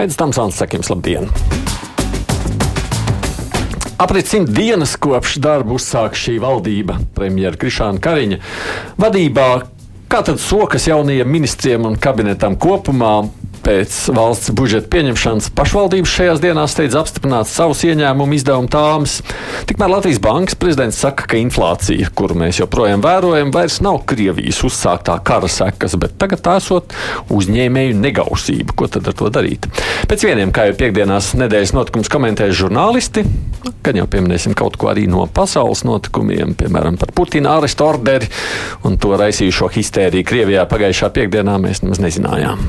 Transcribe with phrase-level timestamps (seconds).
[0.00, 1.26] Aizsmeļs Tamsons, sakiem, labdien!
[4.00, 8.38] Aprit simt dienas kopš darbu uzsāk šī valdība, premjera Krišāna Kariņa
[8.96, 9.48] vadībā.
[10.08, 13.12] Kā tad sokas jaunajiem ministriem un kabinetam kopumā?
[13.60, 19.18] Pēc valsts budžeta pieņemšanas pašvaldības šajās dienās steidz apstiprināt savus ieņēmumu izdevumu tāmas.
[19.68, 25.18] Tikmēr Latvijas Bankas prezidents saka, ka inflācija, kuru mēs joprojām vērojam, vairs nav Krievijas uzsāktā
[25.26, 26.96] kara sekas, bet tagad tā esot
[27.28, 28.76] uzņēmēju negausība.
[28.76, 29.68] Ko tad ar to darīt?
[30.08, 33.26] Pēc vieniem, kā jau piekdienās nedēļas notikums komentēs žurnālisti,
[33.84, 38.30] kad jau pieminēsim kaut ko arī no pasaules notikumiem, piemēram, par Putina arestu orderi
[38.88, 42.64] un to raisījušo histēriju Krievijā pagājušā piekdienā, mēs nemaz nezinājām.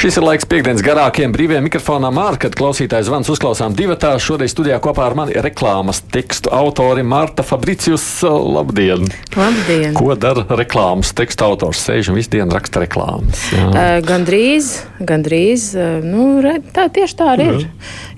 [0.00, 4.14] Šis ir laiks piekdienas garākiem brīviem mikrofonām ārā, kad klausītājs zvans uzklausām divatā.
[4.16, 8.06] Šoreiz studijā kopā ar mani reklāmas tekstu autori Marta Fabricius.
[8.24, 9.10] Labdien!
[9.36, 9.92] Labdien!
[9.98, 11.82] Ko dara reklāmas tekstu autors?
[11.84, 13.42] Sēž un visu dienu raksta reklāmas.
[13.52, 14.70] Uh, gandrīz,
[15.04, 15.66] gandrīz.
[15.76, 17.68] Uh, nu, re, tā tieši tā arī ir.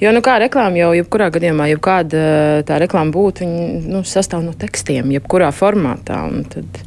[0.04, 2.22] Jo, nu, kā reklāma jau, jebkurā gadījumā, jebkāda
[2.66, 6.22] tā reklāma būtu, viņi nu, sastāv no tekstiem, jebkurā formātā.
[6.30, 6.80] Un tad...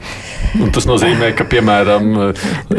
[0.56, 2.10] un tas nozīmē, ka, piemēram,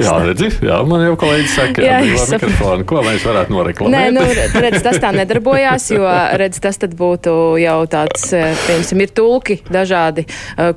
[0.00, 3.94] jā, redzi, jā, man jau kolēģi saka, jā, jā mikrofonu, ko mēs varētu noreklamēt.
[3.94, 4.24] Nē, nu,
[4.64, 6.04] redz, tas tā nedarbojās, jo,
[6.40, 10.26] redz, tas tad būtu jau tāds, piemēram, ir tulki dažādi,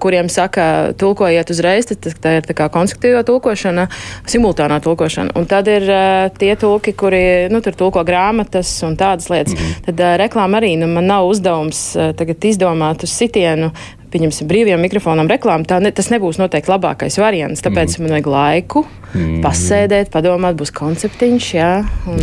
[0.03, 0.66] kuriem saka,
[1.00, 3.88] tulkojiet uzreiz, tad tā ir tā kā konstruktīva tulkošana,
[4.30, 5.35] simultānā tulkošana.
[5.39, 5.85] Un tad ir
[6.39, 9.53] tie tulki, kuri, nu, tur tulko grāmatas un tādas lietas.
[9.53, 9.85] Mm -hmm.
[9.89, 13.72] Tad reklāma arī nu, man nav uzdevums tagad izdomāt uz sitienu.
[14.09, 15.67] Pieņemsim, brīviem mikrofonam reklāmu.
[15.69, 17.61] Tā ne, tas nebūs noteikti labākais variants.
[17.65, 18.05] Tāpēc mm.
[18.05, 19.39] man vajag laiku, mm.
[19.45, 21.49] pasēdēt, padomāt, būs konceptiņš.
[21.53, 21.71] Jā,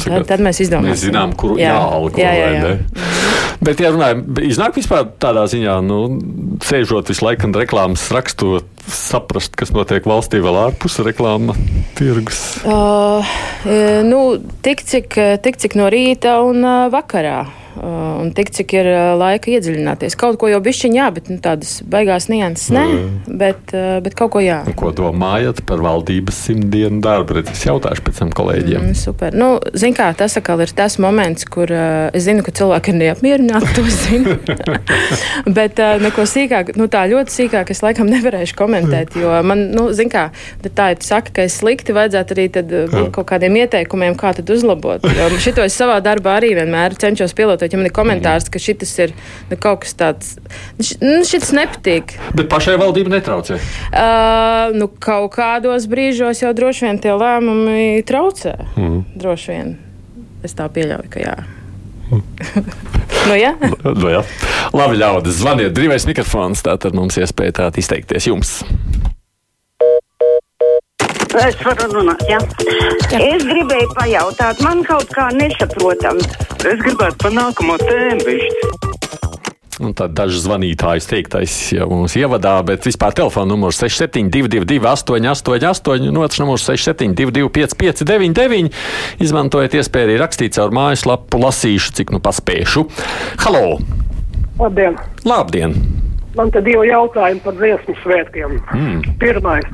[0.03, 0.97] tad, tad mēs izdomāsim.
[0.97, 1.71] Mēs zinām, kur jā.
[1.77, 2.23] jāalko.
[2.23, 3.15] Jā, jā, jā.
[3.63, 6.01] Bet, ja runājam, iznāk vispār tādā ziņā, nu,
[6.67, 11.59] sēžot visu laiku un reklāmas rakstot, saprast, kas notiek valstī vēl ārpus reklāmas
[11.97, 12.43] tirgus?
[12.67, 13.37] Uh,
[14.07, 14.21] nu,
[14.67, 17.47] tik, cik, tik cik no rīta un uh, vakarā.
[17.77, 20.17] Uh, un tik cik ir uh, laika iedziļināties.
[20.17, 23.37] Kaut ko jau bišķiņā, jā, bet nu, tādas baigās nianses nē, mm.
[23.37, 24.63] bet, uh, bet kaut ko jā.
[24.65, 27.43] Un ko domājat par valdības simtdienu darbu?
[27.43, 28.87] Es jautāšu pēc tam kolēģiem.
[28.89, 29.37] Mm, super.
[29.37, 33.75] Nu, zin kā, tas atkal ir tas moments, kur es zinu, ka cilvēki ir neapmierināti,
[33.77, 34.39] to zinu.
[35.59, 40.09] bet neko sīkāk, nu tā ļoti sīkāk es laikam nevarēšu komentēt, jo man, nu, zin
[40.13, 40.31] kā,
[40.65, 44.49] tā ir saka, ka es slikti vajadzētu arī tad būt kaut kādiem ieteikumiem, kā tad
[44.57, 45.05] uzlabot.
[45.05, 48.95] Jo šito es savā darbā arī vienmēr cenšos pilotot ja man ir komentārs, ka šis
[49.03, 49.15] ir
[49.51, 50.33] nu, kaut kas tāds,
[51.01, 52.17] nu, šis nepatīk.
[52.37, 53.59] Bet pašai valdībai netraucē?
[53.91, 58.57] Uh, nu, kaut kādos brīžos jau droši vien tie lēmumi traucē.
[58.77, 59.05] Mm.
[59.19, 59.77] Droši vien.
[60.47, 61.37] Es tā pieļauju, ka jā.
[63.27, 63.53] nu, jā.
[63.83, 64.23] nu, jā.
[64.77, 68.61] Labi, ļaudis, zvaniet, brīvais mikrofons, tātad mums iespēja tā izteikties jums.
[71.37, 72.39] Es varu runāt, jā.
[73.13, 73.19] jā.
[73.21, 76.21] Es gribēju pajautāt, man kaut kā nesaprotam.
[76.65, 78.71] Es gribētu par nākamo tēmu višķi.
[79.85, 86.21] Un tad daži zvanītāji teiktais jau mums ievadā, bet vispār telefona numurs 6722, 888, un
[86.25, 88.73] otrs numurs 672, 559,
[89.21, 92.87] izmantojiet iespēju arī rakstīt caur mājaslapu, lasīšu, cik nu paspēšu.
[93.45, 93.77] Halo!
[94.57, 94.97] Labdien!
[95.29, 95.77] Labdien!
[96.37, 98.57] Man te divi jautājumi par dziesmu svētkiem.
[98.73, 99.05] Mm.
[99.21, 99.69] Pirmais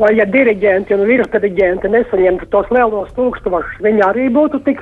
[0.00, 4.80] vai ja diriģenti un virsdiriģenti nesaņemtu tos lielos tūkstošus, viņi arī būtu tik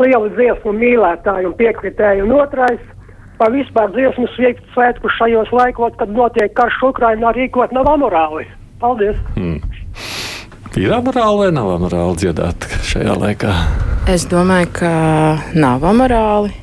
[0.00, 2.24] lieli dziesmu mīlētāji un piekritēji.
[2.24, 2.80] Un otrais,
[3.40, 4.26] vai vispār dziesmu
[4.74, 8.48] svētku šajos laikos, kad notiek karš Ukrainā, rīkot nav amorāli.
[8.80, 9.18] Paldies!
[9.36, 9.60] Hmm.
[10.78, 13.54] Ir amorāli vai nav amorāli dziedāt šajā laikā?
[14.10, 14.90] Es domāju, ka
[15.58, 16.54] nav amorāli.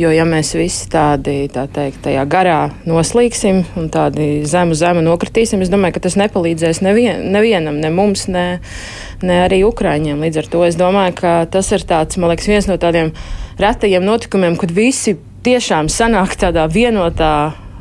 [0.00, 5.60] Jo, ja mēs visi tādi, tā teikt, tajā garā noslīksim un tādi zemu zemu nokritīsim,
[5.60, 8.44] es domāju, ka tas nepalīdzēs nevien, nevienam, ne mums, ne,
[9.20, 10.22] ne arī Ukraiņiem.
[10.24, 13.10] Līdz ar to es domāju, ka tas ir tāds, man liekas, viens no tādiem
[13.60, 17.34] retajiem notikumiem, kad visi tiešām sanāk tādā vienotā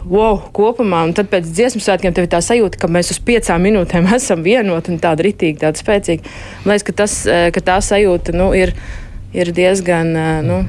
[0.04, 1.06] wow, kopumā.
[1.08, 4.44] Un tad pēc dziesmu svētkiem tev ir tā sajūta, ka mēs uz piecām minūtēm esam
[4.44, 6.36] vienoti un tādi ritīgi, tādi spēcīgi.
[6.66, 8.76] Man liekas, ka, tas, eh, ka tā sajūta nu, ir,
[9.32, 10.16] ir diezgan.
[10.20, 10.62] Eh, nu,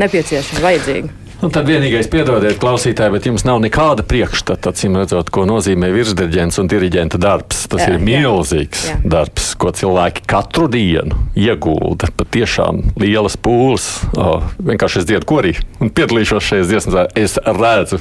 [0.00, 1.22] nepieciešama, vajadzīga.
[1.44, 6.56] Un tad vienīgais, piedodiet, klausītāji, bet jums nav nekāda priekšstata, acīm redzot, ko nozīmē virsdirigents
[6.62, 7.66] un diriģenta darbs.
[7.68, 9.10] Tas jā, ir milzīgs jā, jā.
[9.12, 12.08] darbs, ko cilvēki katru dienu iegulda.
[12.16, 13.84] Patiešām lielas pūles.
[14.16, 15.52] O, vienkārši es dziedu korī
[15.84, 17.12] un piedalīšos šajās dziesmās.
[17.20, 18.00] Es redzu,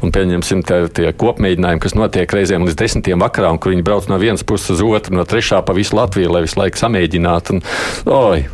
[0.00, 4.08] un pieņemsim tie, tie kopmēģinājumi, kas notiek reizēm līdz desmitiem vakarā, un kur viņi brauc
[4.08, 7.58] no vienas puses uz otru, no trešā pa visu Latviju, lai visu laiku samēģinātu.
[7.58, 7.62] Un,
[8.08, 8.48] oi,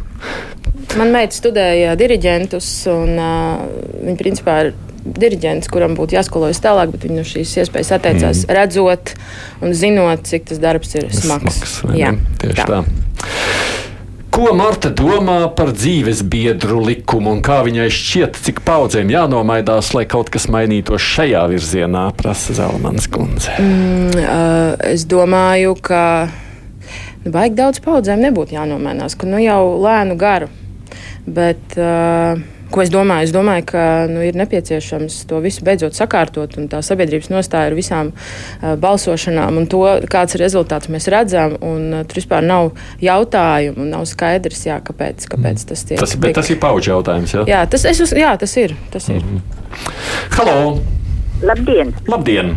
[0.97, 3.65] Man meita studēja diriģentus, un uh,
[4.06, 4.75] viņa principā ir
[5.06, 8.55] diriģents, kuram būtu jāskolojas tālāk, bet viņa no šīs iespējas atteicās, mm.
[8.59, 9.15] redzot
[9.62, 11.62] un zinot, cik tas darbs ir smags.
[11.79, 12.67] smags Jā, tieši tā.
[12.81, 12.85] tā.
[14.37, 20.05] Ko Marta domā par dzīves biedru likumu un kā viņai šķiet, cik paudzēm jānomaidās, lai
[20.12, 23.55] kaut kas mainītos šajā virzienā, prasa Zelmanas kundze?
[23.62, 26.03] Mm, uh, es domāju, ka
[27.25, 30.53] vajag nu, daudz paudzēm nebūtu jānomainās, ka nu jau lēnu garu.
[31.26, 32.38] Bet, uh,
[32.70, 33.28] Ko es domāju?
[33.28, 37.76] Es domāju, ka nu, ir nepieciešams to visu beidzot sakārtot, un tā sabiedrības nostāja ar
[37.78, 41.55] visām uh, balsošanām, un to, kāds ir rezultāts mēs redzam.
[41.62, 46.00] Un, uh, tur vispār nav jautājumu, nav skaidrs, jā, kāpēc, kāpēc tas tiek.
[46.02, 46.38] Tas, bet tiek...
[46.40, 47.37] tas ir pauģu jautājums.
[47.38, 48.75] Jā, jā, tas, es, jā tas ir.
[48.94, 49.23] Tas ir.
[49.23, 49.76] Mm -hmm.
[50.38, 50.81] Halo!
[51.43, 51.94] Labdien!
[52.08, 52.56] Labdien!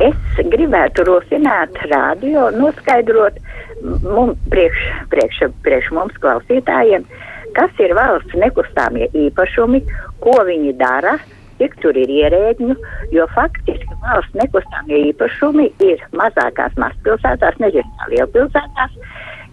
[0.00, 3.34] Es gribētu rosināt radio, noskaidrot
[3.82, 4.78] mums, priekš,
[5.10, 9.82] priekš, priekš mums klausītājiem, uh, kas ir valsts nekustāmie īpašumi,
[10.24, 11.16] ko viņi dara,
[11.60, 12.76] cik tur ir ierēģiņu,
[13.14, 18.96] jo faktiski valsts nekustāmie īpašumi ir mazākās mazpilsētās, nezinu, kā lielpilsētās,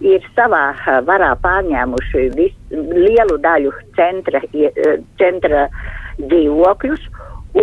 [0.06, 0.64] ir savā
[1.08, 4.42] varā pārņēmuši vis, lielu daļu centra,
[5.20, 5.66] centra
[6.18, 7.08] dzīvokļus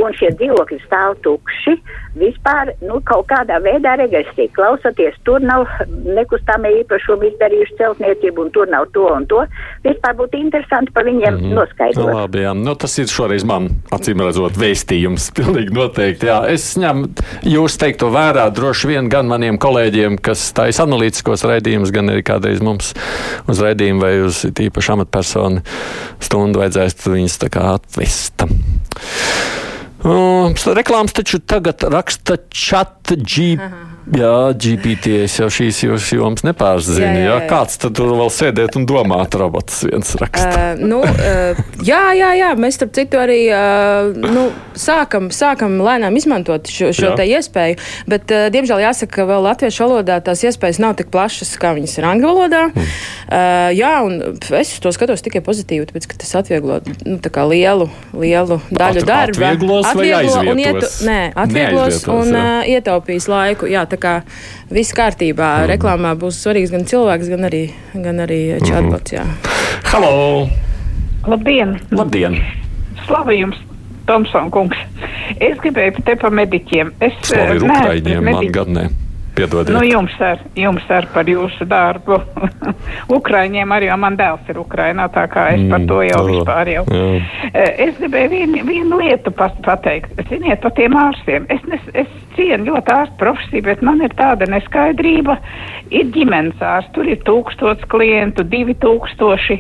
[0.02, 1.76] un šie dzīvokļi stāv tukši.
[2.16, 4.48] Vispār nu, kaut kādā veidā regresija.
[4.56, 9.42] Klausoties, tur nav nekustamie īpašumi izdarījuši celtniecību, un tur nav to un to.
[9.84, 11.58] Vispār būtu interesanti par viņiem mm -hmm.
[11.60, 12.08] noskaidrot.
[12.08, 12.54] Nu, labi, jā.
[12.56, 15.32] Nu, tas ir šoreiz man, acīm redzot, vēstījums.
[15.40, 16.32] Pilnīgi noteikti.
[16.32, 16.40] Jā.
[16.48, 17.10] Es ņemu
[17.44, 22.64] jūs teikto vērā droši vien gan maniem kolēģiem, kas taisa analītiskos raidījumus, gan arī kādreiz
[22.64, 22.94] mums
[23.48, 25.62] uz raidījumu vai uz tīpašu amatpersonu
[26.20, 28.48] stundu vajadzēs viņus tā kā atvest.
[30.06, 33.95] Uh, reklāmas taču tagad raksta chat GPT.
[34.14, 37.02] Jā, GPT jau šīs jūsu jomas nepārzinu.
[37.02, 37.30] Jā, jā, jā.
[37.32, 40.76] jā, kāds tad tur vēl sēdēt un domāt, robots viens raksta?
[40.76, 44.44] Uh, nu, uh, jā, jā, jā, mēs starp citu arī uh, nu,
[44.78, 47.80] sākam, sākam lēnām izmantot šo, šo te iespēju,
[48.12, 51.98] bet, uh, diemžēl, jāsaka, ka vēl latviešu valodā tās iespējas nav tik plašas, kā viņas
[51.98, 52.62] ir angļu valodā.
[52.70, 52.94] Mm.
[53.26, 57.18] Uh, jā, un es to skatos tikai pozitīvi, tāpēc, ka tas atvieglo nu,
[57.56, 59.50] lielu, lielu daļu At, darba.
[59.50, 63.74] Atvieglos atvieglo un, ietu, nē, atvieglos un uh, ietaupīs laiku.
[63.74, 64.14] Jā, Tā kā
[64.76, 65.50] viss kārtībā.
[65.64, 65.70] Mm.
[65.72, 67.64] Reklāmā būs svarīgs gan cilvēks, gan arī,
[67.96, 69.16] gan arī chatbots.
[69.16, 69.38] Mm.
[69.94, 70.12] Halo!
[71.32, 71.78] Labdien!
[71.96, 72.36] Labdien.
[73.06, 73.62] Slavu jums!
[74.06, 74.78] Tomson kungs.
[75.42, 76.92] Es gribēju te par mediķiem.
[77.02, 78.86] Es Slavu ir Ukraiņiem, man gan ne.
[79.36, 79.76] Piedodiet.
[79.76, 82.20] Nu, jums, ar, jums ar par jūsu darbu.
[83.18, 86.72] Ukraiņiem arī, jo man dēls ir Ukrainā, tā kā es par to jau mm, vispār
[86.72, 86.84] jau.
[86.88, 87.10] Jā.
[87.52, 90.16] Eh, es gribēju vienu, vienu lietu pateikt.
[90.30, 91.48] Ziniet, par tiem ārstiem.
[91.52, 95.38] Es, nes, es cienu ļoti ārstu profesiju, bet man ir tāda neskaidrība.
[95.92, 99.60] Ir ģimenes ārsts, tur ir tūkstots klientu, divi tūkstoši,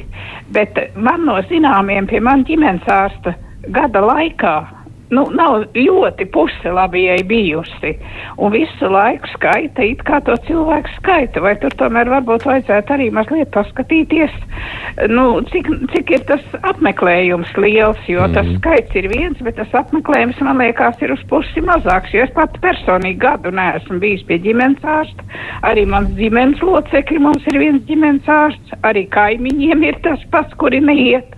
[0.55, 3.35] bet man no zināmiem pie man ģimenes ārsta
[3.75, 4.55] gada laikā
[5.13, 7.93] nu, nav ļoti puse labijai bijusi.
[8.41, 11.43] Un visu laiku skaita, it kā to cilvēku skaita.
[11.43, 14.33] Vai tur tomēr varbūt vajadzētu arī mazliet paskatīties,
[15.11, 18.37] nu, cik, cik ir tas apmeklējums liels, jo mm.
[18.37, 22.33] tas skaits ir viens, bet tas apmeklējums, man liekas, ir uz pusi mazāks, jo es
[22.35, 25.29] pat personīgi gadu neesmu bijis pie ģimenes ārsta.
[25.67, 30.81] Arī mans ģimenes locekļi mums ir viens ģimenes ārsts, arī kaimiņiem ir tas pats, kuri
[30.83, 31.37] neiet.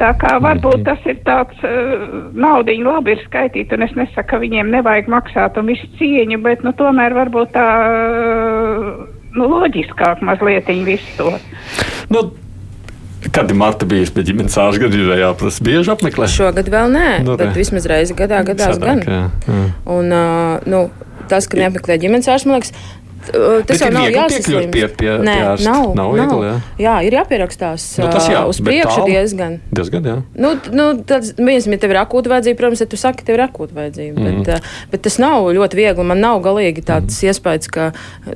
[0.00, 4.40] Tā kā varbūt tas ir tāds uh, naudiņu labi ir skaitīt, un es nesaku, ka
[4.42, 8.86] viņiem nevajag maksāt un visu cieņu, bet nu, tomēr varbūt tā uh,
[9.36, 11.34] nu, loģiskāk mazliet visu to.
[12.12, 12.30] Nu.
[13.32, 16.32] Kad ir Marta bijusi pie ģimenes ārsta, ir jāprasa bieži apmeklēt?
[16.34, 19.04] Šogad vēl nē, nu, bet vismaz reizi gadā gadās Sadāk, gan.
[19.06, 19.60] Jā, jā.
[19.94, 20.80] Un, uh, nu,
[21.30, 22.74] tas, ka neapmeklē ģimenes ārsts, man liekas,
[23.22, 24.70] Tas bet jau nav jāsaslimst.
[24.72, 25.92] Pie, pie, Nē, pie nav.
[25.94, 26.12] nav, nav.
[26.16, 26.54] Viegli, jā.
[26.82, 29.58] jā, ir jāpierakstās nu, tas jā, uz priekšu diezgan.
[29.74, 30.16] Diezgan, jā.
[30.34, 33.44] Nu, nu, tad, viens, ja tev ir akūta vajadzība, protams, ja tu saki, tev ir
[33.46, 34.16] akūta vajadzība.
[34.18, 34.42] Mm.
[34.42, 36.06] Bet, uh, bet tas nav ļoti viegli.
[36.12, 37.30] Man nav galīgi tāds mm.
[37.30, 37.88] iespējas, ka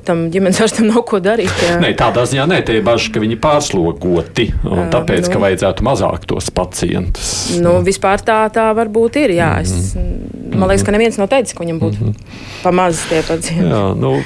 [0.07, 1.53] tam ģimenes ārstam nav ko darīt.
[1.65, 1.79] Jā.
[1.83, 5.43] Nē, tādā ziņā nē, tie ir bažas, ka viņi pārslogoti, un uh, tāpēc, nu, ka
[5.47, 7.33] vajadzētu mazāk tos pacientus.
[7.63, 9.51] Nu, vispār tā, tā varbūt ir, jā.
[9.65, 10.37] Es, mm.
[10.57, 12.43] Man liekas, ka neviens nav teicis, ka viņam būtu mm -hmm.
[12.63, 13.67] pamazs tie pacienti.
[13.67, 14.17] Jā, nu,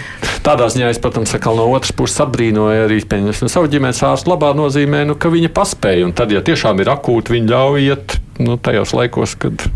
[0.51, 5.05] tādā ziņā es, protams, no otras puses apbrīnoju arī pieņemsim savu ģimenes ārstu labā nozīmē,
[5.07, 6.07] nu, ka viņa paspēja.
[6.07, 9.67] Un tad, ja tiešām ir akūti, viņa ļauj iet nu, tajos laikos, kad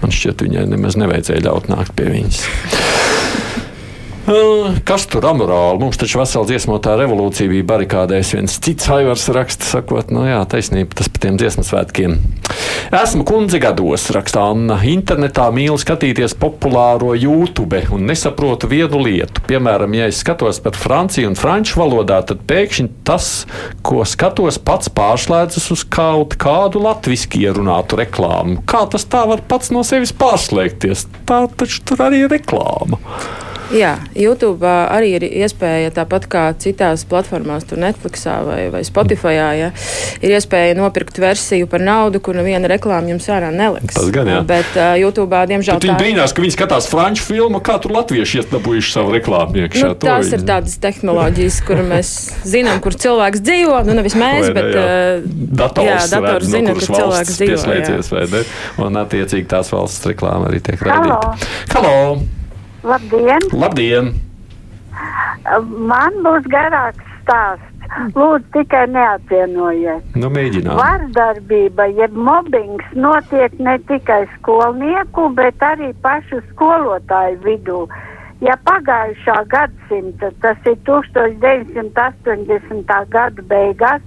[0.00, 2.44] man šķiet, viņai nemaz nevajadzēja ļaut nākt pie viņas.
[4.86, 5.80] Kas tur amorāli?
[5.82, 8.30] Mums taču vesela dziesmotā revolūcija bija barikādēs.
[8.36, 12.14] Viens cits haivars raksta, sakot, nu jā, taisnība, tas par tiem dziesmu svētkiem.
[12.94, 14.76] Esmu kundze gados, raksta Anna.
[14.86, 19.42] Internetā mīlu skatīties populāro YouTube un nesaprotu vienu lietu.
[19.50, 23.32] Piemēram, ja es skatos par franciju un franču valodā, tad pēkšņi tas,
[23.86, 28.62] ko skatos, pats pārslēdzas uz kaut kādu latviešu ierunātu reklāmu.
[28.62, 31.08] Kā tas tā var pats no sevis pārslēgties?
[31.26, 33.02] Tā taču tur arī ir reklāma.
[33.70, 39.68] Jā, YouTube arī ir iespēja, tāpat kā citās platformās, tur Netflixā vai, vai Spotify, ja,
[40.18, 43.94] ir iespēja nopirkt versiju par naudu, kur neviena reklāma jums ārā neliks.
[43.94, 44.40] Tas gan, jā.
[44.46, 48.92] Bet uh, YouTube, diemžēl, viņi brīnās, ka viņi skatās franču filmu, kā tur latvieši iedabūjuši
[48.96, 49.92] savu reklāmu iekšā.
[49.92, 52.12] Nu, tās ir tādas tehnoloģijas, kur mēs
[52.50, 53.78] zinām, kur cilvēks dzīvo.
[53.86, 55.30] Nu, nevis mēs, bet uh,
[55.62, 57.54] dators, jā, dators redz, zina, no kur cilvēks dzīvo.
[57.54, 58.44] Pieslēdzies, vai ne?
[58.82, 61.38] Un attiecīgi tās valsts reklāma arī tiek radīta.
[61.76, 62.39] Halo!
[62.80, 63.44] Labdien!
[63.52, 64.14] Labdien!
[65.90, 67.66] Man būs garāks stāsts.
[68.14, 70.14] Lūdzu, tikai neapvienojiet.
[70.14, 70.78] Nu, mēģinām.
[70.78, 77.88] Vardarbība, jeb mobbings notiek ne tikai skolnieku, bet arī pašu skolotāju vidū.
[78.46, 81.90] Ja pagājušā gadsimta, tas ir 1980.
[83.10, 84.02] gada beigās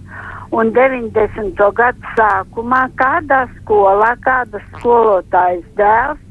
[0.55, 1.59] un 90.
[1.75, 6.21] gada sākumā, kādā skolā, kādas skolotājas dēls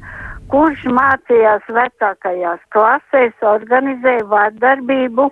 [0.53, 5.25] kurš mācījās vecākajās klasēs, organizēja vardarbību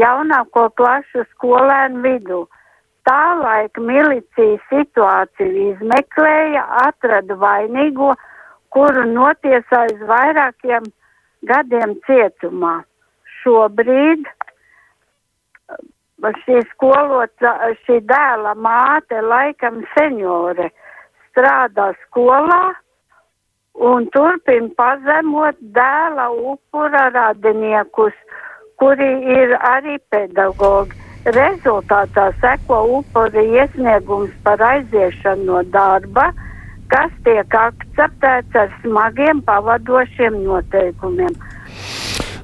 [0.00, 2.40] jaunāko klašu skolēnu vidū.
[3.06, 8.10] Tā laika milicija situāciju izmeklēja, atrada vainīgo,
[8.74, 10.90] kuru notiesāja uz vairākiem
[11.46, 12.74] gadiem cietumā.
[13.38, 14.26] Šobrīd
[16.42, 17.54] šī skolota,
[17.86, 20.72] šī dēla māte, laikam seniore,
[21.30, 22.74] strādā skolā
[23.78, 28.16] un turpina pazemot dēla upura radiniekus,
[28.78, 30.96] kuri ir arī pedagogi.
[31.28, 36.30] Rezultātā seko upura iesniegums par aiziešanu no darba,
[36.88, 41.34] kas tiek akceptēts ar smagiem pavadošiem noteikumiem.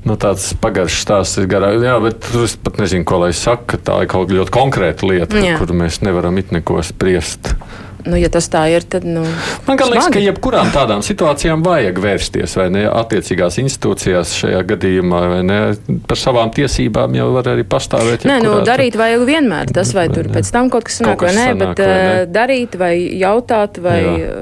[0.04, 3.78] Nu, tāds pagaršs stāsts ir garāk, jā, bet es pat nezinu, ko lai saka.
[3.80, 5.54] Tā ir kaut kāda ļoti konkrēta lieta, jā.
[5.56, 7.54] kur mēs nevaram it neko spriest.
[8.04, 9.06] Nu, ja tas tā ir, tad.
[9.08, 9.22] Nu,
[9.64, 15.38] Man liekas, ka jebkurām tādām situācijām vajag vērsties vai ne attiecīgās institūcijās šajā gadījumā, vai
[15.48, 15.60] ne
[16.04, 18.26] par savām tiesībām jau var arī pastāvēt.
[18.28, 19.72] Nē, nu, darīt vajag vienmēr.
[19.74, 20.34] Tas vai, vai tur ne?
[20.36, 22.26] pēc tam kaut kas sanāk, kaut kas vai nē, sanāk, bet vai ne?
[22.34, 22.92] darīt vai
[23.24, 24.32] jautāt, vai jā.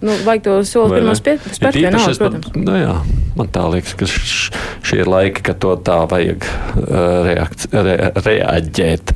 [0.00, 2.52] nu, vajag to soli pirmos spērt vienalga, protams.
[2.54, 2.94] Man, nu, jā,
[3.36, 6.48] man tā liekas, ka šie ir laiki, ka to tā vajag
[7.28, 9.14] reakci, re, reaģēt.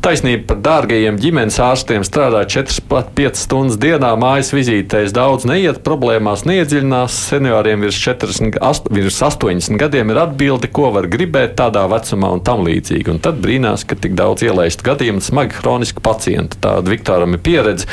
[0.00, 7.18] Taisnība par dārgajiem ģimenes ārstiem strādā 4-5 stundas dienā, mājas vizītēs daudz neiet, problēmās neiedziļinās.
[7.30, 8.56] Senioriem virs 40,
[8.96, 13.12] virs 80 gadiem ir atbildi, ko var gribēt tādā vecumā un tam līdzīgi.
[13.12, 16.62] Un tad brīnās, ka tik daudz ielaistu gadījumu smagi hroniski pacienti.
[16.64, 17.90] Tāda Viktoram ir pieredze.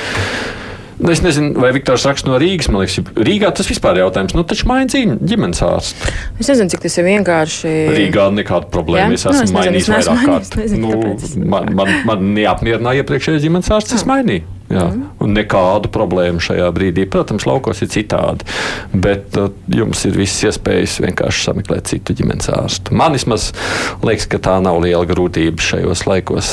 [0.98, 2.72] Nu, es nezinu, vai Viktors raksta no Rīgas.
[2.74, 4.34] Man liekas, Rīgā tas vispār ir jautājums.
[4.34, 6.10] Nu, taču maina ģimenes ārsts.
[6.42, 7.74] Es nezinu, cik tas ir vienkārši.
[7.94, 9.14] Rīgā nekāda problēma.
[9.14, 9.20] Jā?
[9.22, 10.60] Es esmu nu, es mainījis vairāk kārt.
[10.82, 10.94] Nu,
[11.54, 14.00] man, man, man neapmierināja iepriekšējais ģimenes ārsts.
[14.00, 14.57] Es mainīju.
[14.68, 15.04] Jā, mm.
[15.24, 17.06] Un nekādu problēmu šajā brīdī.
[17.08, 18.48] Protams, laukos ir citādi,
[18.92, 22.96] bet uh, jums ir visas iespējas vienkārši sameklēt citu ģimenes ārstu.
[22.98, 23.54] Man vismaz
[24.04, 26.50] liekas, ka tā nav liela grūtība šajos laikos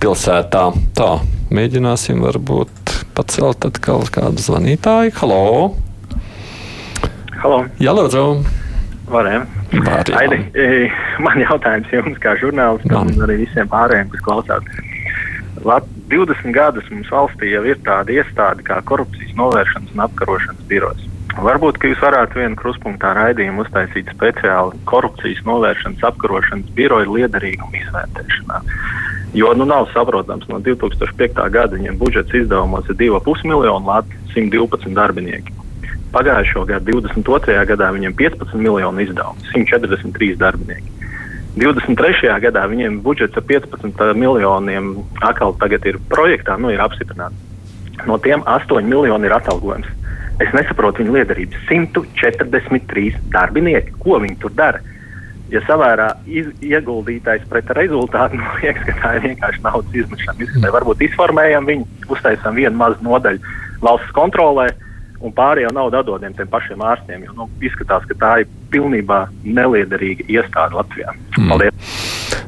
[0.00, 0.70] pilsētā.
[0.96, 1.10] Tā,
[1.52, 5.12] mēģināsim varbūt pacelt atkal kādu zvanītāju.
[5.20, 5.42] Halo!
[7.42, 7.66] Halo.
[7.82, 8.24] Jā, lūdzu!
[9.12, 9.44] Varējām.
[10.18, 10.40] Aidi,
[11.22, 14.72] man jautājums jums, kā žurnālistam, un arī visiem pārējiem, kas klausās.
[15.66, 21.02] Lat 20 gadus mums valstī jau ir tāda iestāde kā korupcijas novēršanas un apkarošanas birojas.
[21.36, 28.62] Varbūt jūs varētu vienu kruspunktā raidījumu uztaisīt speciāli korupcijas novēršanas apkarošanas biroja liederīguma izvērtēšanā.
[29.36, 31.42] Jo nu, nav saprotams, no 2005.
[31.52, 35.52] gada viņiem budžets izdevumos ir 2,5 miljonu lati, 112 darbinieki.
[36.14, 37.58] Pagājušo gadu, 22.
[37.68, 40.95] gadā, viņiem 15 miljonu izdevumu, 143 darbinieki.
[41.56, 42.28] 23.
[42.44, 44.90] gadā viņiem budžets ar 15 miljoniem
[45.24, 45.54] atkal
[45.88, 47.36] ir projektā, nu ir apstiprināts.
[48.06, 49.88] No tiem 8 miljoni ir atalgojums.
[50.36, 51.56] Es nesaprotu viņu liederību.
[51.70, 54.82] 143 darbinieki, ko viņi tur dara?
[55.48, 60.44] Ja savērā iz, ieguldītais pret rezultātu, nu, liekas, ka tā ir vienkārši naudas izmešana.
[60.44, 60.68] Mm.
[60.76, 64.85] Varbūt izformējam viņu, uztaisām vienu mazu nodaļu valsts kontrolē, uh,
[65.20, 67.24] un pārējo naudu atdodam tiem pašiem ārstiem.
[67.26, 71.14] Jo nu, izskatās, ka tā ir pilnībā neliederīga iestāde Latvijā.
[71.38, 71.52] Mm.
[71.52, 71.96] Paldies!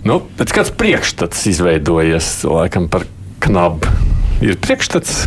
[0.06, 0.20] Nu,
[0.54, 3.06] kāds priekšstats izveidojies laikam par
[3.44, 3.90] knabu?
[4.44, 5.24] Ir priekšstats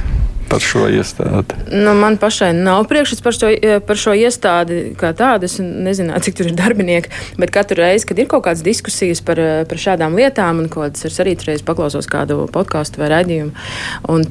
[0.51, 1.55] par šo iestādi?
[1.72, 3.51] Nu, man pašai nav priekšstats par, šo,
[3.88, 5.48] par šo iestādi kā tādu.
[5.48, 9.39] Es nezinu, cik tur ir darbinieki, bet katru reizi, kad ir kaut kādas diskusijas par,
[9.70, 13.53] par šādām lietām, un tas ir arī reizes paklausos kādu podkāstu vai raidījumu,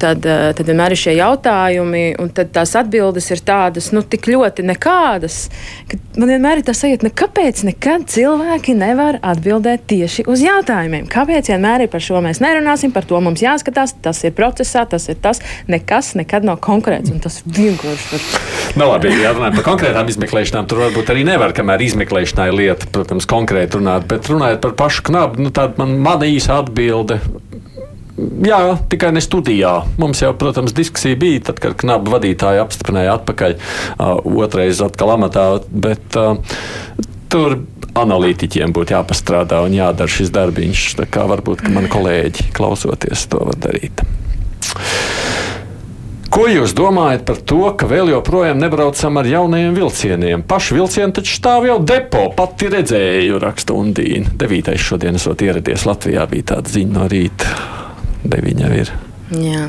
[0.01, 5.41] tad, tad vienmēr ir šie jautājumi, un tās atbildes ir tādas, nu, tik ļoti nekādas,
[5.89, 11.09] ka man vienmēr ir tā sajūta, ne, kāpēc nekad cilvēki nevar atbildēt tieši uz jautājumiem.
[11.11, 15.09] Kāpēc vienmēr ir par šo mēs nerunāsim, par to mums jāskatās, tas ir procesā, tas
[15.11, 18.25] ir tas, nekas nekas nekad nav konkrēts, tas vienkārši var.
[18.79, 22.87] Nu, labi, ja runājam par konkrētām izmeklēšanām, tur varbūt arī nevar, kamēr izmeklēšanā ir lieta,
[22.91, 27.19] protams, konkrēti runāt, bet runājot par pašu knabu, nu, tāda man, man īsa atbilde.
[28.45, 29.73] Jā, tikai ne studijā.
[29.99, 35.45] Mums jau, protams, diskusija bija, tad, kad knabu vadītāji apstiprināja atpakaļ, uh, otrais atkal amatā,
[35.71, 36.37] bet uh,
[37.31, 37.61] tur
[37.97, 40.87] analītiķiem būtu jāpastrādā un jādara šis darbiņš.
[41.01, 44.05] Tā kā varbūt mani kolēģi klausoties to var darīt.
[46.31, 50.45] Ko jūs domājat par to, ka vēl joprojām nebraucam ar jaunajiem vilcieniem?
[50.47, 54.31] Paši vilcieni taču stāv jau depo, pati redzēju, raksta Undīna.
[54.39, 57.51] Devītais šodien esot ieradies Latvijā, bija tāda ziņa no rīta.
[58.23, 58.93] Deviņa ir.
[59.43, 59.65] Jā.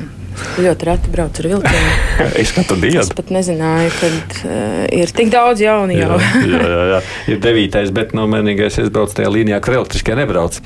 [0.62, 1.92] Ļoti reti brauc ar vilcienu.
[2.42, 3.02] es katru dienu.
[3.02, 6.18] Es pat nezināju, ka uh, ir tik daudz jaunu jau.
[6.20, 7.00] jā, jā, jā,
[7.34, 10.58] ir devītais, bet no manīgais es braucu tajā līnijā, kur elektriskie nebrauc.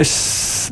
[0.00, 0.14] Es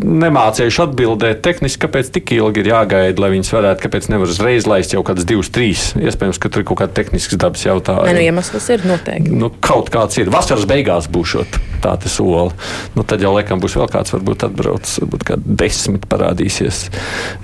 [0.05, 4.95] nemācīšu atbildēt tehniski, kāpēc tik ilgi ir jāgaida, lai viņas varētu, kāpēc nevar uzreiz laist
[4.95, 5.91] jau kādas divas, trīs.
[5.99, 8.09] Iespējams, ka tur ir kaut kāda tehniskas dabas jautājuma.
[8.09, 9.35] Nē, nu, iemesls ir noteikti.
[9.43, 10.31] Nu, kaut kāds ir.
[10.33, 12.51] Vasaras beigās būšot tā tas sola.
[12.97, 16.87] Nu, tad jau laikam būs vēl kāds, varbūt atbrauc, varbūt kā desmit parādīsies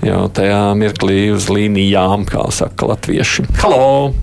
[0.05, 3.49] jau tajā mirklī uz līnijām, kā saka latvieši.
[3.63, 4.13] Halo!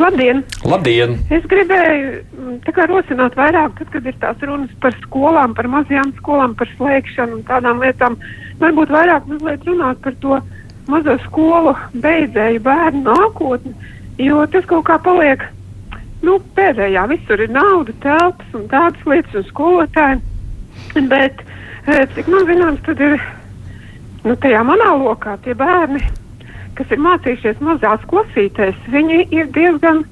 [0.00, 0.40] Labdien!
[0.64, 1.14] Labdien!
[1.30, 6.56] Es gribēju mm, rosināt vairāk, tad, kad ir tās runas par skolām, par mazajām skolām,
[6.58, 8.16] par slēgšanu un tādām lietām.
[8.62, 9.28] Varbūt vairāk
[9.66, 10.40] runāt par to
[10.90, 13.74] mazo skolu beidzēju bērnu nākotni,
[14.22, 15.44] jo tas kaut kā paliek
[16.26, 17.04] nu, pēdējā.
[17.10, 20.20] Visur ir nauda, telpas un tādas lietas un skolotāji.
[21.12, 21.44] Bet,
[21.86, 23.20] eh, cik man zināms, tad ir
[24.24, 26.02] nu, tajā manā lokā tie bērni,
[26.78, 30.04] kas ir mācījušies mazās klasītēs, viņi ir diezgan,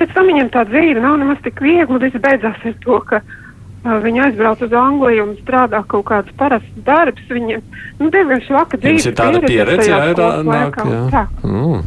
[0.00, 4.00] pēc tam viņiem tā dzīve nav nemaz tik viegli, viss beidzās ar to, ka uh,
[4.04, 7.62] viņi aizbrauc uz Angliju un strādā kaut kāds parasts darbs, viņiem,
[8.00, 8.98] nu, diezgan švaka dzīve.
[8.98, 11.06] Jums ir tāda pieredze, jā, ir nāk, jā.
[11.14, 11.24] Tā.
[11.46, 11.80] Mm.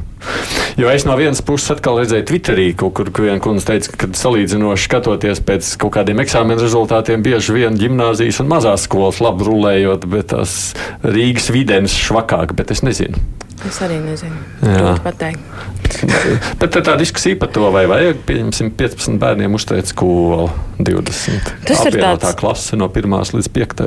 [0.79, 4.85] Jo es no vienas puses atkal redzēju Twitterī, kur, kur viena kundze teica, ka salīdzinoši
[4.87, 10.29] skatoties pēc kaut kādiem eksāmenu rezultātiem, bieži vien gimnāzijas un mazās skolas labi rulējot, bet
[10.31, 10.53] tās
[11.03, 13.19] Rīgas videnes švakāk, bet es nezinu.
[13.67, 14.39] Es arī nezinu.
[14.61, 15.79] Grūti pateikt.
[16.61, 20.45] Bet tā diskusija par to, vai vajag, pieņemsim, 15 bērniem uzturēt skolu
[20.79, 21.49] 20.
[21.67, 23.83] Tas ir tāds klase no 1 līdz 5.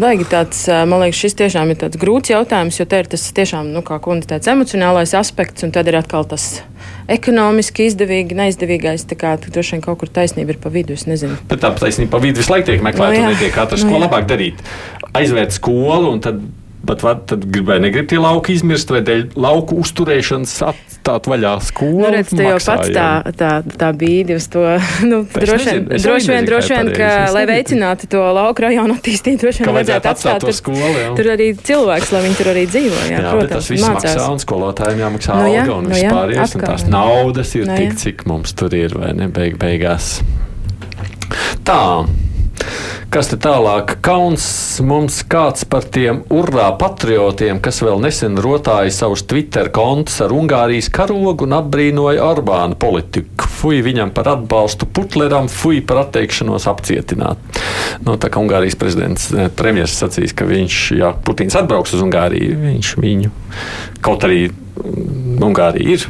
[0.00, 3.68] Baigi tāds, man liekas, šis tiešām ir tāds grūts jautājums, jo te ir tas tiešām,
[3.74, 6.62] nu, kā kundze teica, emocionālais aspekts, un tad ir atkal tas
[7.12, 9.06] ekonomiski izdevīgi, neizdevīgais.
[9.10, 10.96] Tā kā droši vien kaut kur taisnība ir pa vidu.
[10.96, 11.36] Es nezinu.
[11.50, 13.94] Bet tā taisnība pa vidu visu laiku tiek meklēta no, nu un netiek atrasta, no,
[13.94, 14.62] ko labāk darīt.
[15.16, 16.40] Aizvērt skolu un tad
[16.86, 22.02] Bet vai tad gribēja negrib tie lauki izmirst, vai dēļ lauku uzturēšanas atstāt vaļā skolu?
[22.04, 23.06] Nu, redz, te jau pats tā,
[23.38, 24.64] tā, tā bīdi uz to.
[25.06, 29.64] Nu, droši vien, droši vien, droši vien ka, lai veicinātu to lauku rajonu attīstību, droši
[29.64, 31.08] vien vajadzētu atstāt tur, skolu, jā.
[31.18, 33.00] tur arī cilvēks, lai viņi tur arī dzīvo.
[33.10, 34.06] Jā, jā protams, tas viss mācās.
[34.16, 37.80] maksā un skolotājiem jāmaksā nu, jā, alga un nu, vispārējais, un tās naudas ir nu,
[37.80, 40.14] tik, cik mums tur ir, vai ne, beig, beigās.
[41.66, 41.82] Tā.
[43.12, 43.94] Kas te tālāk?
[44.04, 44.44] Kauns
[44.84, 50.90] mums kāds par tiem urā patriotiem, kas vēl nesen rotāja savus Twitter kontus ar Ungārijas
[50.92, 53.46] karogu un apbrīnoja Orbāna politiku.
[53.56, 57.62] Fui viņam par atbalstu Putleram, fui par atteikšanos apcietināt.
[58.04, 62.58] Nu, tā kā Ungārijas prezidents, eh, premjerministrs sacīs, ka viņš, ja Putins atbrauks uz Ungāriju,
[62.66, 63.32] viņš viņu
[64.04, 64.48] kaut arī
[65.46, 66.06] Ungārija ir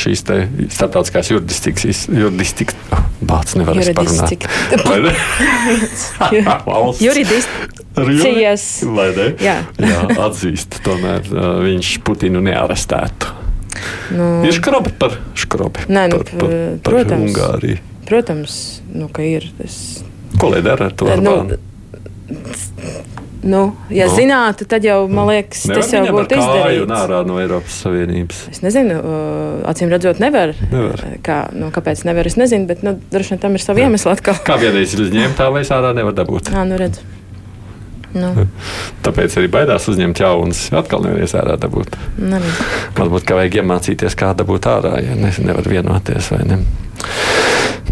[0.00, 4.46] šīs starptautiskās juridistikas, oh, bācis nevar parunāt.
[7.02, 8.68] Juridisticijas.
[8.96, 9.28] Vai ne?
[9.40, 9.56] Jā.
[9.80, 11.28] Jā, atzīst, tomēr
[11.64, 13.34] viņš Putinu nearestētu.
[14.16, 15.86] Nu, ir škrobi par škrobi.
[15.92, 16.50] Nē, nu, par, par,
[16.80, 17.78] par protams, Ungāriju.
[18.06, 18.58] Protams,
[18.94, 19.48] nu, ka ir.
[19.64, 20.02] Es...
[20.40, 21.10] Ko lai dara ar to?
[21.20, 21.36] Nu,
[23.46, 23.60] Nu,
[23.94, 24.14] ja no.
[24.16, 26.86] zinātu, tad jau, man liekas, nevar tas jau būtu izdarīts.
[26.90, 28.40] Nārā no Eiropas Savienības.
[28.50, 28.96] Es nezinu,
[29.70, 30.56] acīm redzot, nevar.
[30.72, 31.04] nevar.
[31.22, 34.40] Kā, nu, kāpēc nevar, es nezinu, bet nu, droši vien tam ir savi iemesli atkal.
[34.46, 36.50] Kā vienreiz uzņemt, tā vai ārā nevar dabūt.
[36.50, 36.98] Jā, nu redz.
[38.16, 38.32] Nu.
[39.06, 40.66] Tāpēc arī baidās uzņemt jaunas.
[40.74, 41.94] Atkal nevarēs ārā dabūt.
[42.18, 42.40] Nu,
[42.98, 46.62] Varbūt kā vajag iemācīties, kā dabūt ārā, ja ne, nevar vienoties vai ne.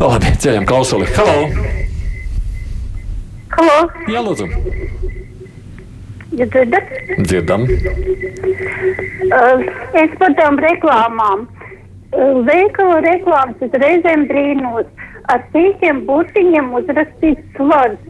[0.00, 1.06] No, labi, ceļam klausuli.
[1.14, 1.46] Halo!
[3.54, 3.78] Halo!
[4.10, 5.22] Jā, lūdzu!
[6.36, 6.82] Ja dzirdat?
[7.18, 7.62] Dzirdam.
[7.62, 9.60] Uh,
[10.02, 11.44] es par tām reklāmām.
[12.14, 14.88] Uh, veikala reklāmas es reizēm brīnos.
[15.30, 18.00] Ar sīkiem burtiņiem uzrakstīts svars.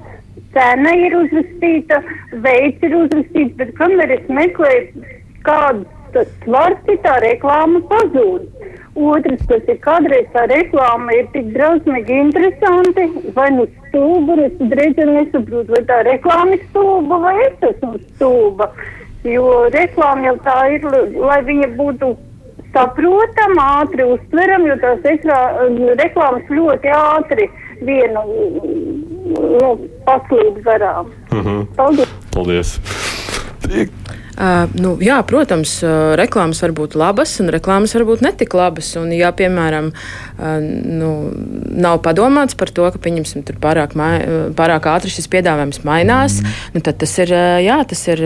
[0.55, 2.01] Cena ir uzrakstīta,
[2.47, 5.05] veids ir uzrakstīts, bet kamēr es meklēju,
[5.47, 8.47] kāds svars ir, tā reklāma pazūd.
[8.95, 15.15] Otrs, kas ir kādreiz tā reklāma, ir tik drausmīgi interesanti, vai nu stulba, es reizēm
[15.15, 18.71] nesaprotu, vai tā reklāma ir stulba, vai es esmu stulba.
[19.25, 20.83] jo reklāma jau tā ir,
[21.17, 22.11] lai viņa būtu
[22.75, 25.39] saprotama, ātri uztverama, jo tās ekrā,
[26.03, 27.49] reklāmas ļoti ātri
[27.87, 28.25] vienu
[29.31, 29.71] nu,
[30.05, 31.09] paslīd garām.
[31.31, 31.67] Uh -huh.
[31.77, 32.19] Paldies!
[32.35, 32.81] Paldies.
[34.35, 38.89] Uh, nu, jā, protams, uh, reklāmas var būt labas, un reklāmas var būt netik labas.
[38.99, 41.11] Un, ja, piemēram, uh, nu,
[41.71, 44.19] nav padomāts par to, ka tur pārāk, mai,
[44.59, 46.75] pārāk ātri šis piedāvājums mainās, mm.
[46.75, 47.31] nu, tad tas ir,
[47.63, 48.23] jā, tas ir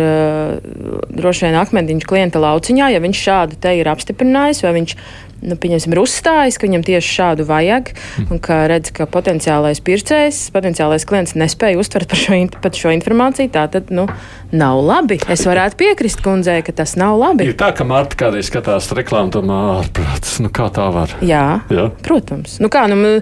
[1.12, 4.97] droši vien akmentiņš klienta lauciņā, ja viņš šādu te ir apstiprinājis, vai viņš
[5.42, 7.92] nu, pieņemsim, ir uzstājis, ka viņam tieši šādu vajag,
[8.29, 13.53] un ka redz, ka potenciālais pircējs, potenciālais klients nespēja uztvert par šo, par šo informāciju,
[13.55, 14.09] tā tad nu,
[14.53, 15.20] nav labi.
[15.31, 17.48] Es varētu piekrist kundzei, ka tas nav labi.
[17.48, 20.38] Ir tā, ka Marta kādreiz skatās reklāmu, tomā ārprāts.
[20.42, 21.14] Nu, kā tā var?
[21.24, 21.88] Jā, Jā.
[22.05, 22.59] protams.
[22.62, 23.18] Nu, kā, nu,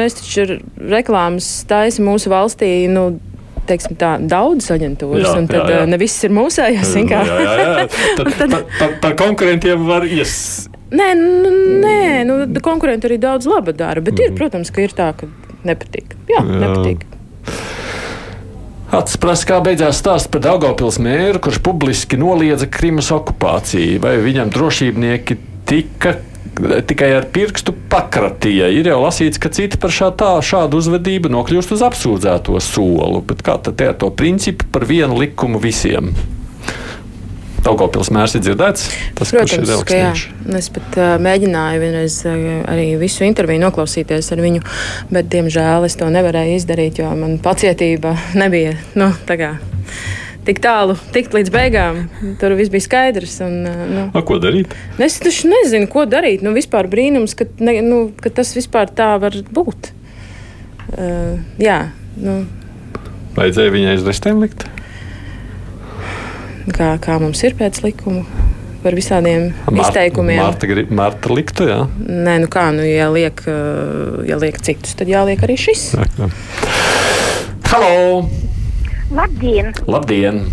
[0.00, 2.70] mēs taču reklāmas taisa mūsu valstī.
[2.92, 3.10] Nu,
[3.66, 5.90] teiksim, tā, daudzas aģentūras, jā, un tad jā, jā.
[5.90, 6.94] ne viss ir mūsējās.
[7.02, 7.86] Jā, jā, jā.
[8.18, 8.56] Tad, tad...
[8.78, 10.36] Par, par konkurentiem var ies.
[10.96, 11.50] Nē, nu,
[11.82, 14.22] nē nu, konkurenti arī daudz laba dara, bet mm.
[14.22, 14.38] ir, mhm.
[14.40, 15.28] protams, ka ir tā, ka
[15.66, 16.16] nepatīk.
[16.30, 16.62] Jā, Jā.
[16.62, 17.04] nepatīk.
[18.96, 23.98] Atsprast, kā beidzās stāsts par Daugopils mēru, kurš publiski noliedza Krimas okupāciju.
[24.04, 26.14] Vai viņam drošībnieki tika
[26.86, 28.70] tikai ar pirkstu pakratīja?
[28.72, 33.20] Ir jau lasīts, ka citi par šā, tā, šādu uzvedību nokļūst uz apsūdzēto solu.
[33.26, 36.14] Bet kā tad ar to principu par vienu likumu visiem?
[37.66, 38.84] Daugopils mērs ir dzirdēts?
[39.18, 40.10] Tas, Protams, ir ka jā.
[40.58, 44.62] Es pat uh, mēģināju vienreiz uh, arī visu interviju noklausīties ar viņu,
[45.10, 48.76] bet, diemžēl, es to nevarēju izdarīt, jo man pacietība nebija.
[48.94, 49.10] Nu,
[50.46, 52.00] tik tālu, tikt līdz beigām.
[52.40, 53.40] Tur viss bija skaidrs.
[53.42, 54.76] Un, nu, A, ko darīt?
[55.02, 56.44] Es taču nezinu, ko darīt.
[56.46, 59.90] Nu, vispār brīnums, ka, ne, nu, ka tas vispār tā var būt.
[60.94, 61.80] Uh, jā,
[62.22, 62.44] nu.
[63.36, 64.68] Vajadzēja viņai aiz restēm likt?
[66.74, 68.24] Kā, kā mums ir pēc likuma.
[68.82, 70.38] Par visādiem Marta, izteikumiem.
[70.38, 71.78] Marta, Marta liktu, jā.
[72.06, 75.88] Nē, nu kā, nu, ja liek, eh, ja liek citus, tad jāliek arī šis.
[75.96, 76.28] Jā, jā.
[77.72, 78.28] Halo!
[79.10, 79.72] Labdien!
[79.90, 80.44] Labdien!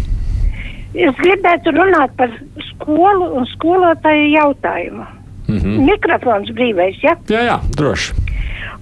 [0.93, 2.33] Es gribētu runāt par
[2.71, 5.05] skolu un skolotāju jautājumu.
[5.47, 5.85] Mm -hmm.
[5.89, 7.15] Mikrofons brīvais, ja?
[7.29, 8.13] Jā, jā, droši.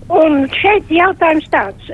[0.07, 1.91] Un šeit jautājums tāds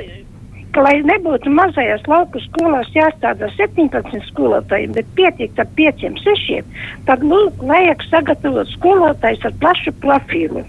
[0.78, 7.26] ka, lai nebūtu mazajās lauku skolās jāstāda 17 skolotājiem, bet pietiek ar 5, 6, tad
[7.26, 10.66] lūk, vajag sagatavot skolotājs ar plašu profilu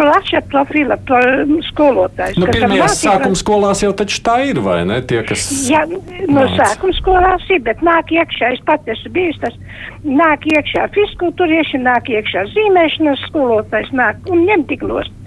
[0.00, 1.18] plaša profila pro,
[1.66, 2.38] skolotājs.
[2.40, 5.00] Nu, pirmajās sākuma skolās jau taču tā ir, vai ne?
[5.04, 5.44] Tie, kas.
[5.68, 5.82] Jā,
[6.30, 9.58] no sākuma skolās ir, bet nāk iekšā, es pat esmu bijis tas,
[10.06, 15.19] nāk iekšā fiskultūrieši, nāk iekšā zīmēšanas skolotājs, nāk un ņem tik nost.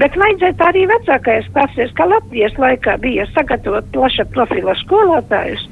[0.00, 5.68] Bet vajadzētu arī vecākajās klasēs, kā Latvijas laikā bija sagatavot plaša profila skolotājus,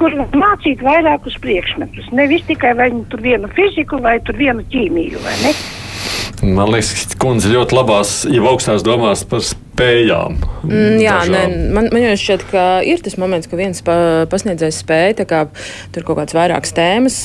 [0.00, 2.08] kur mācīt vairākus priekšmetus.
[2.16, 5.20] Nevis tikai vai nu tur vienu fiziku vai tur vienu ķīmiju?
[6.40, 9.44] Man liekas, kundze ļoti labās, jau augstās domās par
[9.80, 10.36] spējām.
[10.60, 13.94] Mm, jā, ne, man, man jau šķiet, ka ir tas moments, ka viens pa,
[14.30, 15.40] pasniedzējs spēja kā,
[15.94, 17.16] tur kaut kādas vairākas tēmas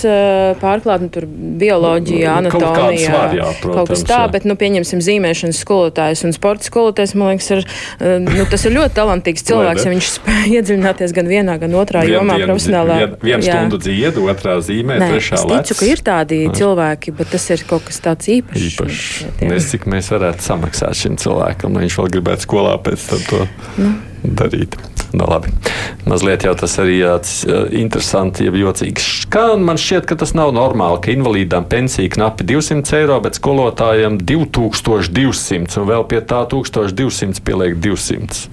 [0.62, 4.32] pārklāt, nu, tur bioloģija, anatomija, var, jā, protams, kaut kas tā, jā.
[4.38, 7.66] bet, nu, pieņemsim, zīmēšanas skolotājs un sporta skolotājs, man liekas, ir,
[8.24, 12.16] nu, tas ir ļoti talantīgs cilvēks, ja viņš spēj iedziļināties gan vienā, gan otrā vien,
[12.20, 13.02] jomā vien, profesionālā.
[13.04, 15.66] Vien, vienu stundu dzied, otrā zīmē, Nē, trešā lec.
[15.66, 16.56] Es ticu, ka ir tādi Nē.
[16.62, 18.66] cilvēki, bet tas ir kaut kas tāds īpašs.
[18.72, 19.12] Īpašs.
[19.44, 23.46] Mēs, cik mēs varētu samaksāt šim cilvēkam, lai viņš vēl gribētu skolā pēc tam to
[23.82, 23.94] nu.
[24.24, 24.78] darīt.
[25.16, 25.52] No, nu, labi.
[26.10, 29.06] Mazliet jau tas arī tāds interesanti, ja jocīgs.
[29.32, 34.20] Kā man šķiet, ka tas nav normāli, ka invalīdām pensija knapi 200 eiro, bet skolotājiem
[34.20, 38.46] 2200 un vēl pie tā 1200 pieliek 200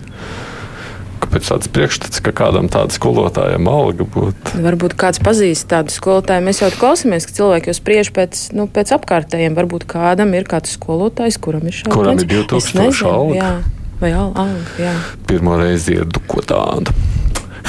[1.22, 4.59] kāpēc tāds priekšstats, ka kādam tādam skolotājam alga būtu.
[4.64, 6.44] Varbūt kāds pazīst tādu skolotāju.
[6.44, 9.55] Mēs jau klausāmies, ka cilvēki jau spriež pēc, nu, pēc apkārtējiem.
[9.57, 13.55] Varbūt kādam ir kāds skolotājs, kuram ir šāda Kuram ir 2000 alga?
[14.03, 14.49] Vai alga.
[14.83, 14.93] Jā.
[15.31, 16.91] Pirmo reizi dzirdu ko tādu.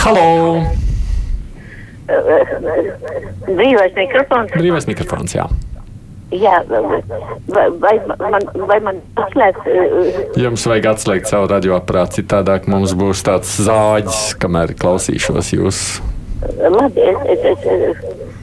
[0.01, 0.63] Halo!
[3.45, 4.55] Brīvais mikrofons.
[4.57, 5.45] Brīvais mikrofons, jā.
[6.33, 9.67] Jā, vai, vai, man, vai man atslēgt?
[10.41, 15.83] Jums vajag atslēgt savu radioaparātu, citādāk mums būs tāds zāģis, kamēr klausīšos jūs.
[16.57, 18.33] Labi, es, es, es,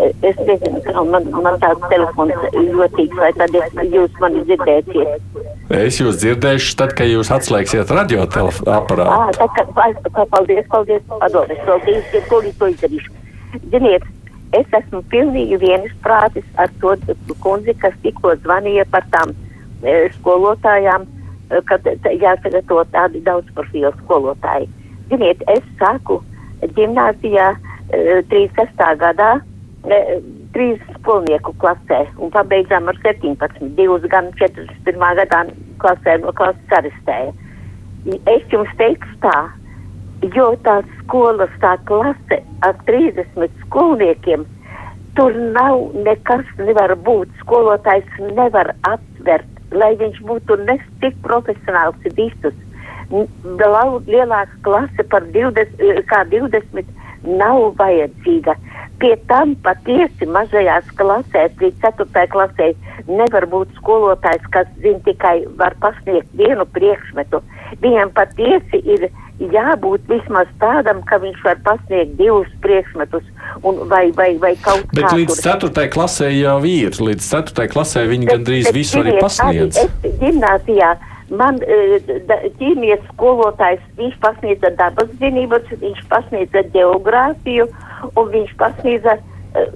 [0.00, 5.40] Es nezinu, kā man, man tāds telefons jotīgs, vai tad es, jūs mani dzirdēsiet.
[5.76, 8.96] Es jūs dzirdēšu tad, kad jūs atslēgsiet radioaparātu.
[9.04, 13.12] Ah, tā kā, paldies, paldies, padodas, paldies, ja to to izdarīšu.
[13.74, 14.06] Ziniet,
[14.56, 16.94] es esmu pilnīgi vienisprātis ar to
[17.44, 21.04] kundzi, kas tikko zvanīja par tām e, skolotājām,
[21.50, 24.70] e, kad jāsagatavo tādi daudz profilu skolotāji.
[25.12, 26.22] Ziniet, es saku,
[26.78, 27.52] ģimnāzijā
[27.90, 28.90] 36.
[29.00, 29.32] gadā
[30.54, 35.00] trīs skolnieku klasē un pabeidzām ar 17, divus gan 41.
[35.22, 35.44] gadā
[35.80, 37.32] klasē no klases arestēja.
[38.28, 39.36] Es jums teikšu tā,
[40.36, 44.44] jo tā skolas, tā klase ar 30 skolniekiem,
[45.16, 52.56] tur nav nekas nevar būt, skolotājs nevar atvert, lai viņš būtu nes tik profesionāls visus.
[53.10, 58.56] Lielāka klase par 20, kā 20 nav vajadzīga.
[59.00, 62.26] Pie tam patiesi mazajās klasēs, līdz 4.
[62.34, 62.68] klasē,
[63.08, 67.40] nevar būt skolotājs, kas zina tikai var pasniegt vienu priekšmetu.
[67.80, 69.08] Viņam patiesi ir
[69.40, 73.24] jābūt vismaz tādam, ka viņš var pasniegt divus priekšmetus
[73.64, 75.14] un vai, vai, vai kaut Bet kā.
[75.14, 75.86] Bet līdz 4.
[75.94, 77.70] klasē jau ir, līdz 4.
[77.72, 79.80] klasē viņi gandrīz visu arī pasniedz.
[79.80, 80.92] Arī es gimnāzijā
[81.30, 82.00] Man e,
[82.58, 87.68] ķīmijas skolotājs, viņš pasniedza dabas zinības, viņš pasniedza geogrāfiju
[88.18, 89.66] un viņš pasniedza e,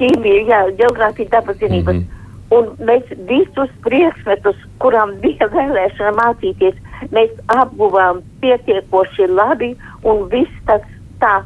[0.00, 1.96] ķīmiju, jā, geogrāfiju, dabas zinības.
[1.96, 2.18] Mm -hmm.
[2.52, 6.76] Un mēs visus priekšmetus, kuram bija vēlēšana mācīties,
[7.10, 9.72] mēs apguvām pietiekoši labi
[10.04, 10.84] un viss tas
[11.20, 11.40] tā.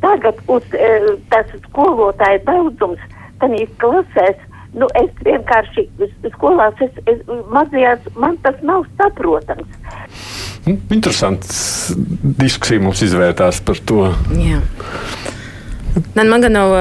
[0.00, 3.00] Tagad uz, e, tas skolotāju daudzums,
[3.40, 4.36] tanīs klasēs,
[4.76, 5.86] Nu, es vienkārši
[6.34, 9.78] skolās, es, es, mazajās, man tas nav saprotams.
[10.66, 11.94] Hm, interesants
[12.36, 14.10] diskusija mums izvērtās par to.
[14.36, 14.60] Jā.
[16.12, 16.74] Man, man gan nav,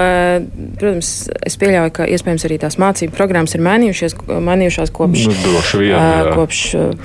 [0.75, 1.12] protams,
[1.47, 5.36] es pieļauju, ka iespējams arī tās mācību programmas ir mainījušies, mainījušās kopš, nu,
[5.79, 6.34] vien, jā.
[6.36, 6.63] kopš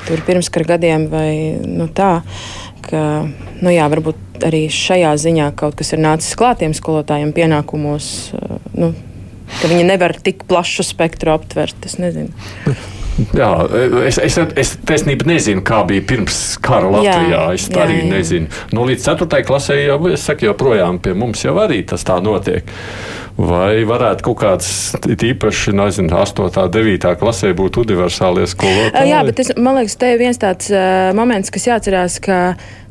[0.08, 1.30] tur pirmskara gadiem vai
[1.62, 2.16] nu, tā.
[2.82, 3.04] Ka,
[3.62, 8.10] nu jā, varbūt arī šajā ziņā kaut kas ir nācis klātiem skolotājiem pienākumos.
[8.74, 8.90] Nu,
[9.58, 11.88] ka viņi nevar tik plašu spektru aptvert.
[11.88, 12.32] Es nezinu.
[13.36, 13.50] Jā,
[14.06, 17.28] es, es, es taisnība nezinu, kā bija pirms kara Latvijā.
[17.28, 18.08] Jā, es jā, arī jā.
[18.14, 18.60] nezinu.
[18.74, 19.42] Nu, līdz 4.
[19.48, 22.68] klasē jau, es saku, joprojām pie mums jau arī tas tā notiek.
[23.40, 26.48] Vai varētu kaut kāds īpaši, nezinu, 8.
[26.48, 27.12] un 9.
[27.20, 29.12] klasē būt universālie skolotāji?
[29.12, 32.40] Jā, bet es, man liekas, te ir viens tāds uh, moments, kas jāatcerās, ka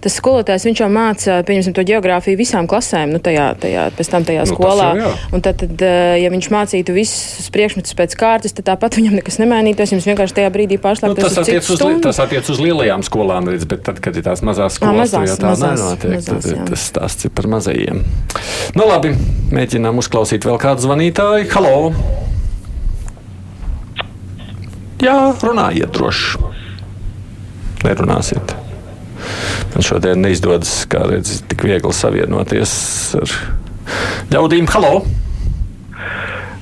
[0.04, 4.46] tas skolotājs viņš jau māca, to geogrāfiju visām klasēm, nu, tajā, tajā, pēc tam tajā
[4.48, 4.88] nu, skolā.
[5.00, 5.84] Jau, un tad, tad,
[6.22, 9.92] ja viņš mācītu visus priekšmetus pēc kārtas, tad tāpat viņam nekas nemainītos.
[9.96, 11.20] Viņš vienkārši tajā brīdī pārslēgtos.
[11.20, 12.04] Nu, tas, attiec uz, stundu.
[12.08, 15.38] tas attiec uz lielajām skolām, līdz, bet tad, kad ir tās mazās skolas, mazās, jau
[15.42, 16.16] tā mazās, nenotiek.
[16.16, 18.02] Mazās, tad, tas stāsts ir par mazajiem.
[18.80, 19.14] Nu, labi,
[19.56, 21.52] mēģinām uzklausīt vēl kādu zvanītāju.
[21.56, 21.76] Halo!
[25.00, 26.48] Jā, runājiet droši.
[27.88, 28.69] Nerunāsiet.
[29.74, 32.74] Man šodien neizdodas, kā redzat, tik viegli savienoties
[33.20, 33.36] ar
[34.34, 34.70] ļaudīm.
[34.74, 35.04] Halo!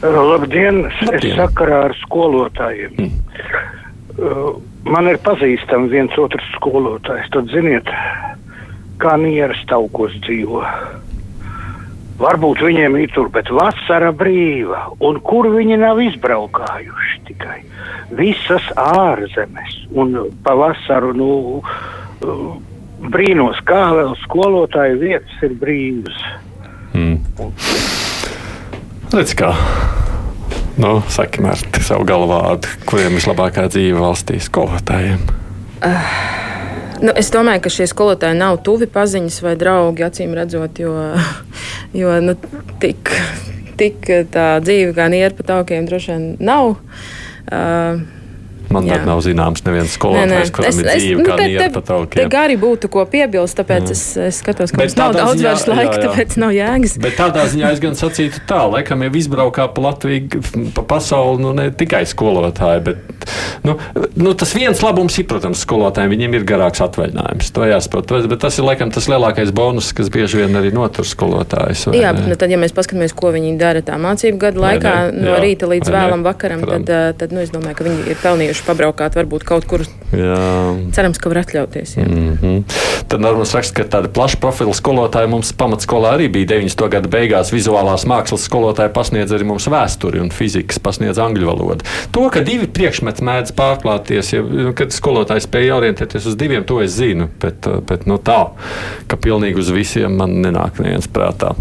[0.01, 0.83] Labdien!
[1.07, 1.31] Labdien.
[1.33, 2.93] Es sakarā ar skolotājiem.
[2.99, 3.23] Mm.
[4.17, 4.51] Uh,
[4.85, 7.29] man ir pazīstams viens otrs skolotājs.
[7.33, 7.89] Tad ziniet,
[9.01, 10.63] kā nieras taukos dzīvo.
[12.17, 14.87] Varbūt viņiem ir tur, bet vasara brīva.
[15.05, 17.59] Un kur viņi nav izbraukājuši tikai?
[18.17, 19.75] Visas ārzemes.
[19.93, 20.15] Un
[20.45, 21.29] pavasaru, nu,
[22.21, 26.17] brīnos, kā vēl skolotāju vietas ir brīvas.
[26.97, 27.19] Mm.
[29.13, 29.53] Redz, kā.
[30.77, 35.23] Nu, saki, Mārtiņ, savu galvādu, kuriem vislabākā dzīve valstī skolotājiem?
[35.81, 36.11] Uh,
[37.01, 40.93] nu, es domāju, ka šie skolotāji nav tuvi paziņas vai draugi, acīm redzot, jo,
[41.97, 42.37] jo nu,
[42.83, 43.09] tik,
[43.79, 46.75] tik tā dzīve kā niera pa taukiem droši vien nav.
[47.47, 48.05] Uh,
[48.73, 48.97] Man jā.
[49.07, 52.19] nav zināms, neviens skolotājs, kuram es, ir dzīve, nu, kā niera pa taukiem.
[52.19, 55.67] Te gari būtu ko piebilst, tāpēc es, es skatos, ka mums nav daudz ziņā, vairs
[55.71, 56.07] laika, jā, jā.
[56.07, 56.97] tāpēc nav jēgas.
[57.03, 60.43] Bet tādā ziņā es gan sacītu tā, laikam jau izbraukā pa Latviju,
[60.75, 63.17] pa pasauli, nu ne tikai skolotāji, bet
[63.63, 63.77] nu,
[64.15, 67.51] nu, tas viens labums ir, protams, skolotājiem, viņiem ir garāks atvaļinājums.
[67.55, 71.87] To jāsaprot, bet tas ir laikam tas lielākais bonus, kas bieži vien arī notur skolotājus.
[71.95, 75.15] Jā, bet nu, tad, ja mēs paskatāmies, ko viņi dara tā mācību gadu laikā, ne,
[75.15, 78.21] ne, no jā, rīta līdz vēlam vakaram, tad, tad nu, es domāju, ka viņi ir
[78.23, 79.83] pelnījuši vienkārši pabraukāt, varbūt kaut kur.
[80.11, 80.37] Jā.
[80.95, 81.97] Cerams, ka var atļauties.
[81.97, 82.05] Jā.
[82.07, 82.63] Mm -hmm.
[83.07, 86.89] Tad Normāls raksta, ka tāda plaša profila skolotāja mums pamatskolā arī bija 90.
[86.89, 87.51] gada beigās.
[87.51, 91.85] Vizuālās mākslas skolotāja pasniedz arī mums vēsturi un fizikas pasniedz angļu valodu.
[92.11, 94.43] To, ka divi priekšmeti mēdz pārklāties, ja,
[94.75, 97.29] kad skolotājs spēja orientēties uz diviem, to es zinu.
[97.39, 98.47] Bet, bet nu, tā,
[99.07, 101.55] ka pilnīgi uz visiem man nenāk neviens prātā.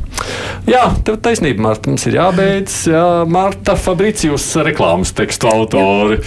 [0.66, 2.86] Jā, tev taisnība, Marta, mums ir jābeidz.
[2.90, 6.18] Jā, Marta Fabricijus reklāmas tekstu autori.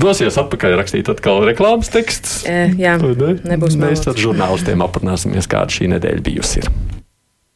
[0.00, 2.40] Dosies atpakaļ rakstīt atkal reklāmas tekstus.
[2.48, 3.34] E, jā, ne?
[3.52, 6.64] nebūs mēs ar žurnālistiem aprunāsimies, kāda šī nedēļa bijusi.
[6.64, 6.99] Ir.